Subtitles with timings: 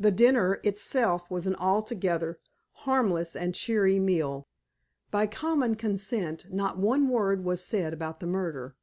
[0.00, 2.40] The dinner itself was an altogether
[2.88, 4.48] harmless and cheery meal.
[5.10, 8.76] By common consent not one word was said about the murder.